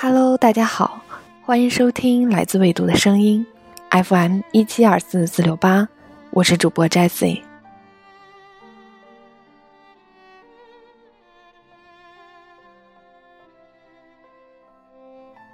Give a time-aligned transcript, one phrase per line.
[0.00, 1.02] Hello，大家好，
[1.42, 3.44] 欢迎收听来自未读的声音
[3.90, 5.88] ，FM 一七二四四六八，
[6.30, 7.42] 我是主播 Jessie。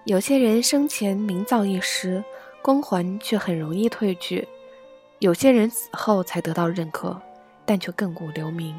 [0.05, 2.23] 有些人生前名噪一时，
[2.61, 4.47] 光环却很容易褪去；
[5.21, 7.19] 有些人死后才得到认可，
[7.65, 8.79] 但却亘古留名。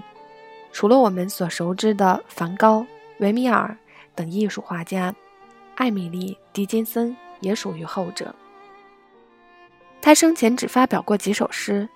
[0.71, 2.85] 除了我们所熟知的梵高、
[3.17, 3.75] 维米尔
[4.13, 5.11] 等艺术画家。
[5.75, 8.33] 艾米丽·狄金森也属于后者。
[10.01, 11.87] 他生前只发表过几首诗，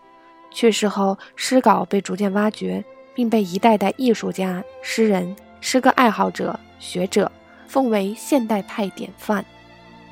[0.51, 2.83] 去世后诗稿被逐渐挖掘，
[3.13, 7.31] 并被一代代艺术家、诗人、诗歌爱好者、学者
[7.67, 9.45] 奉为现代派典范，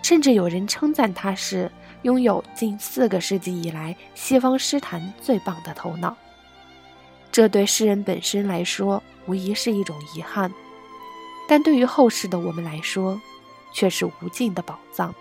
[0.04, 1.72] 甚至有人称赞他是
[2.04, 6.16] 拥有近四个世纪以来西方诗坛最棒的头脑。
[7.32, 10.54] 这对诗人本身来说无疑是一种遗憾，
[11.50, 13.20] 但对于后世的我们来说，
[13.72, 15.14] 却是无尽的宝藏。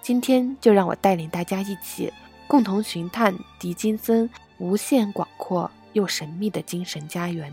[0.00, 2.12] 今天就让我带领大家一起
[2.46, 7.52] 共同寻探狄金森无限广阔又神秘的精神家园。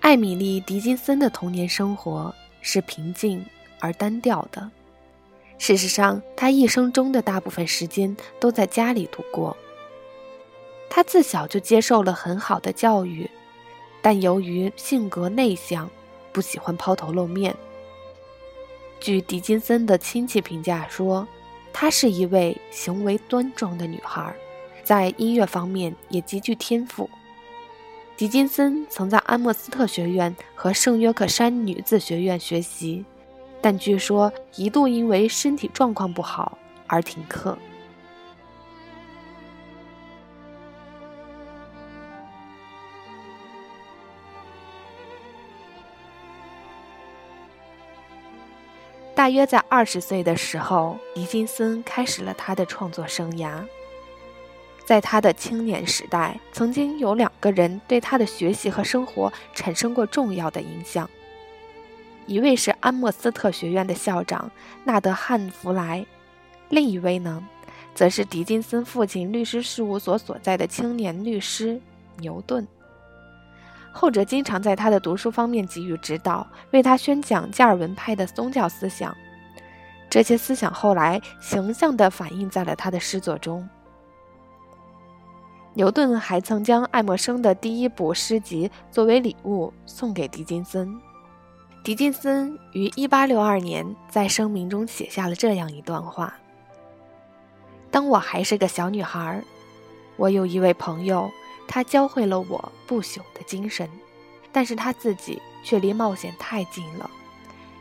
[0.00, 3.44] 艾米丽·狄金森的童年生活是平静
[3.80, 4.70] 而单调的。
[5.56, 9.56] 事实上，她一生中的大部分时间都在家里度过。
[10.90, 13.30] 她自小就接受了很好的教育，
[14.02, 15.88] 但由于性格内向。
[16.34, 17.56] 不喜欢抛头露面。
[19.00, 21.26] 据狄金森的亲戚评价说，
[21.72, 24.34] 她是一位行为端庄的女孩，
[24.82, 27.08] 在音乐方面也极具天赋。
[28.16, 33.04] 狄金森曾在安默斯特学院和圣约克山女子学院学习，
[33.60, 37.56] 但据说一度因为身体状况不好而停课。
[49.24, 53.64] 大约在二十岁的时候，狄金森开始了他的创作生涯。
[54.84, 61.08] 在他的青年时代，曾经有两个人对他的学习和生活产生过重要的影响。
[62.26, 64.50] 一位是安默斯特学院的校长
[64.84, 66.04] 纳德汉·弗莱，
[66.68, 67.42] 另一位呢，
[67.94, 71.80] 则是狄金森父亲律师事务所所在的青年律师
[72.18, 72.68] 牛顿。
[73.96, 79.16] 后者经常在他的读书方面给予指导，为他宣讲加尔文派的宗教思想。
[80.14, 83.68] 这些思想后来形象地反映在了他的诗作中。
[85.72, 90.96] 牛顿还曾将爱默生的第一部诗集作为礼物送给狄金森。
[91.82, 96.32] 狄金森于1862年在声明中写下了这样一段话
[97.90, 99.42] ：“当我还是个小女孩，
[100.14, 101.28] 我有一位朋友。”
[101.66, 103.90] 他教会了我不朽的精神，
[104.52, 107.10] 但是他自己却离冒险太近了，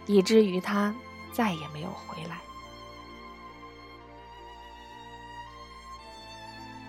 [0.07, 0.95] 以至于他
[1.33, 2.37] 再也没有回来。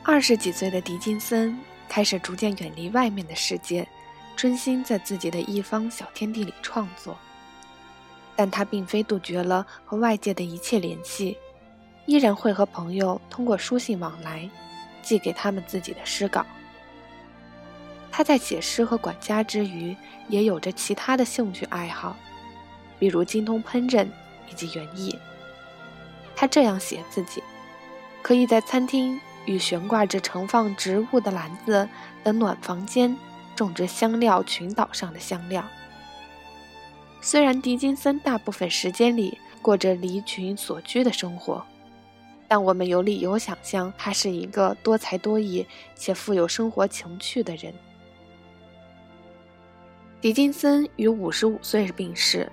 [0.05, 3.89] 二十几岁的狄金森开始逐渐远离外面的世界，
[4.37, 7.17] 专心在自己的一方小天地里创作。
[8.37, 11.39] 但他并非杜绝了和外界的一切联系，
[12.05, 14.51] 依然会和朋友通过书信往来，
[15.03, 16.45] 寄给他们自己的诗稿。
[18.11, 19.97] 他在写诗和管家之余，
[20.29, 22.17] 也有着其他的兴趣爱好，
[22.99, 24.07] 比如精通烹饪
[24.55, 25.19] 以及园艺。
[26.37, 27.43] 他这样写自己：
[28.23, 31.89] 可以在餐厅与悬挂着盛放植物的篮子
[32.23, 33.17] 的暖房间
[33.57, 35.65] 种植香料群岛上的香料。
[37.21, 41.65] 虽然狄金森大部分时间里过着离群所居的生活，
[42.47, 45.67] 但我们有理由想象他是一个多才多艺
[45.97, 47.75] 且富有生活情趣的人。
[50.21, 52.51] 狄金森于五十五岁病逝，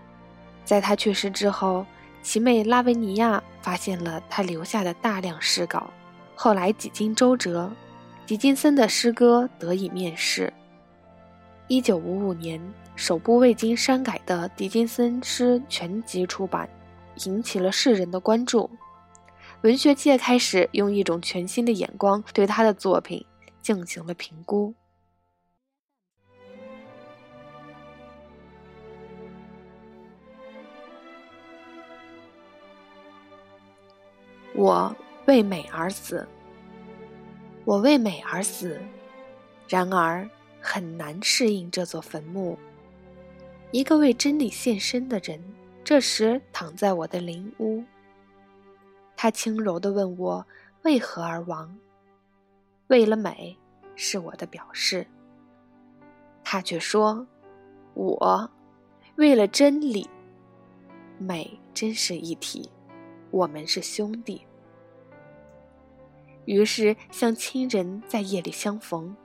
[0.72, 1.86] 在他去世之后，
[2.22, 5.92] 其妹拉维尼亚发现了他留下的大量诗稿。
[6.34, 7.70] 后来几经周折，
[8.26, 10.54] 狄金森的诗歌得以面世。
[11.68, 12.58] 一九五五年，
[12.96, 16.70] 首部未经删改的狄金森诗全集出版，
[17.26, 18.70] 引起了世人的关注。
[19.64, 23.26] 文学界开始用一种全新的眼光对他的作品
[23.62, 24.74] 进行了评估。
[34.62, 36.28] 我为美而死，
[37.66, 38.80] 我为美而死，
[39.68, 40.30] 然而
[40.62, 42.56] 很难适应这座坟墓。
[43.72, 45.44] 一个为真理献身的人，
[45.84, 47.84] 这时躺在我的灵屋。
[49.18, 50.46] 他轻柔地问我
[50.84, 51.76] 为何而亡，
[52.86, 53.58] 为了美，
[53.96, 55.08] 是我的表示。
[56.44, 57.26] 他却说，
[57.96, 58.48] 我
[59.16, 60.08] 为了真理，
[61.18, 62.70] 美真是一体，
[63.32, 64.40] 我们是兄弟。
[66.46, 69.16] 于是，像亲人在夜里相逢，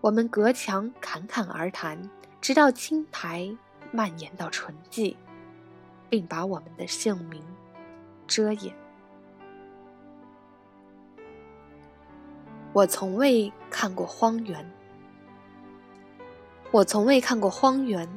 [0.00, 2.10] 我们隔墙侃侃而谈，
[2.40, 3.56] 直到青苔
[3.92, 5.16] 蔓延到唇际，
[6.10, 7.42] 并把我们的姓名
[8.26, 8.74] 遮掩。
[12.72, 14.68] 我从未看过荒原，
[16.72, 18.08] 我从未看过荒原，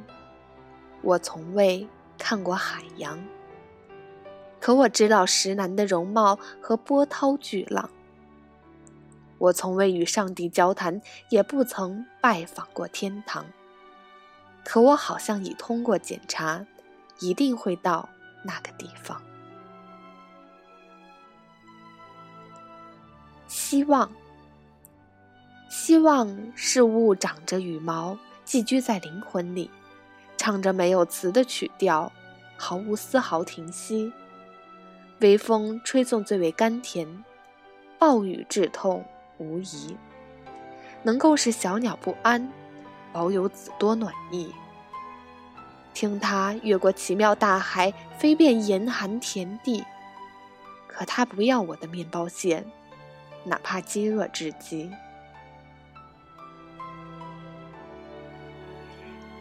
[1.03, 1.87] 我从未
[2.17, 3.23] 看过海洋。
[4.59, 7.87] 可我知道石楠的容貌和波涛巨浪。
[9.39, 13.45] 我从未与上帝交谈，也不曾拜访过天堂。
[14.63, 16.65] 可我好像已通过检查，
[17.19, 18.09] 一定会到
[18.43, 19.21] 那个地方。
[23.47, 24.11] 希望，
[25.69, 29.69] 希望是物长着羽毛，寄居在灵魂里，
[30.35, 32.11] 唱着没有词的曲调，
[32.57, 34.11] 毫无丝毫停息。
[35.21, 37.23] 微风吹送最为甘甜，
[37.97, 39.05] 暴雨致痛。
[39.37, 39.95] 无疑，
[41.03, 42.51] 能够使小鸟不安，
[43.13, 44.53] 保有子多暖意。
[45.93, 49.83] 听它越过奇妙大海，飞遍严寒田地。
[50.87, 52.65] 可它不要我的面包屑，
[53.43, 54.91] 哪怕饥饿至极。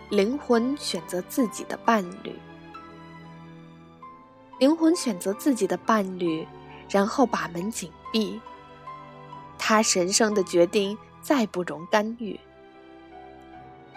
[0.09, 2.39] 灵魂选择自己的伴侣，
[4.61, 6.47] 灵魂选择自己的伴侣，
[6.89, 8.41] 然后把门紧闭。
[9.69, 12.39] 他神圣的决定再不容干预。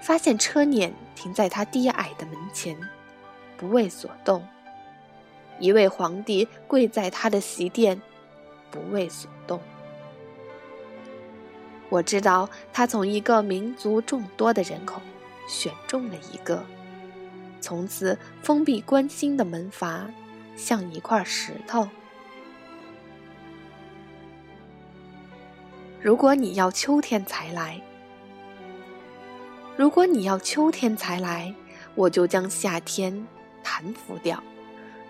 [0.02, 2.76] 发现车辇停在他低矮的门前，
[3.56, 4.42] 不为所动；
[5.60, 8.02] 一位皇帝跪在他的席殿，
[8.72, 9.62] 不为所动。
[11.90, 15.00] 我知道他从一个民族众多的人口
[15.48, 16.66] 选中了一个，
[17.62, 20.10] 从此封闭关心的门阀，
[20.56, 21.88] 像一块石头。
[26.02, 27.80] 如果你要秋天才来，
[29.76, 31.54] 如果你要秋天才来，
[31.94, 33.28] 我就将夏天
[33.62, 34.42] 弹拂掉，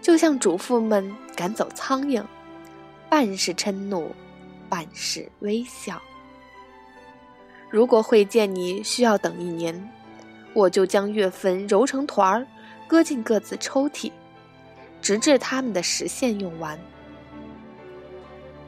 [0.02, 2.24] 就像主妇们赶走苍蝇，
[3.08, 4.12] 半是嗔怒，
[4.68, 6.02] 半是微笑。
[7.70, 9.92] 如果会见你需要等一年，
[10.56, 12.48] 我就将月份揉成团儿，
[12.88, 14.12] 搁进各自抽屉，
[15.04, 16.80] 直至它们的时限用完。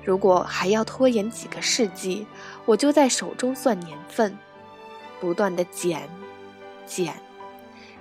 [0.04, 2.26] 如果还要拖延几个世纪，
[2.66, 4.38] 我就在手中算年份，
[5.20, 6.10] 不断的减，
[6.86, 7.14] 减，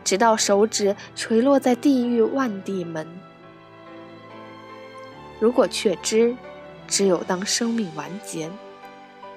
[0.02, 3.06] 直到手指垂落在地狱万地门。
[5.38, 6.34] 如果确知，
[6.88, 8.50] 只有当生命完结，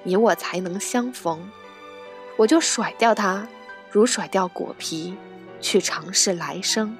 [0.02, 1.50] 你我才能相逢，
[2.36, 3.46] 我就甩掉它，
[3.90, 5.14] 如甩掉果皮，
[5.60, 6.96] 去尝试来生。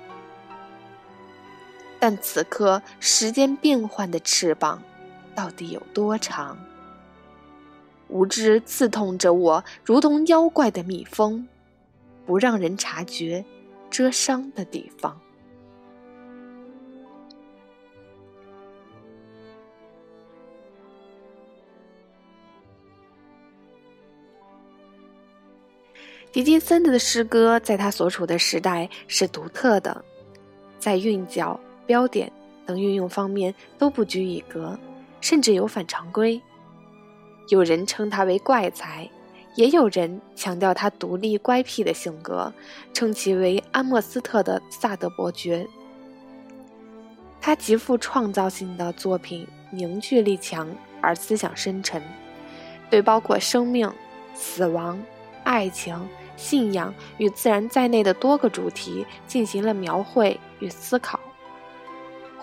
[1.98, 4.82] 但此刻，时间变幻的翅膀。
[5.34, 6.56] 到底有多长？
[8.08, 11.48] 无知刺痛着我，如同妖怪的蜜蜂，
[12.26, 13.44] 不让人察觉
[13.90, 15.18] 遮伤的地方。
[26.30, 30.04] 狄金森的诗歌在他所处的时代是独特的，
[30.78, 32.30] 在韵脚、标点
[32.66, 34.78] 等运用方面都不拘一格。
[35.24, 36.38] 甚至有反常规，
[37.48, 39.08] 有人称他为怪才，
[39.54, 42.52] 也有人强调他独立乖僻的性格，
[42.92, 45.66] 称其为阿莫斯特的萨德伯爵。
[47.40, 50.68] 他极富创造性的作品凝聚力强
[51.00, 52.02] 而思想深沉，
[52.90, 53.90] 对包括生命、
[54.34, 55.02] 死亡、
[55.42, 55.98] 爱情、
[56.36, 61.18] 信仰与自然在内的多个主题进行了描绘与思考。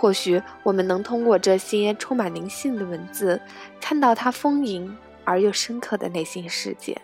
[0.02, 3.40] 或许我们能通过这些充满灵性的文字，
[3.80, 7.00] 看到他丰盈而又深刻的内心世界。